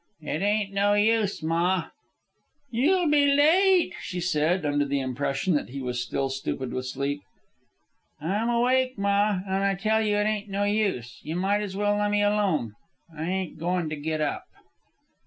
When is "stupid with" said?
6.29-6.87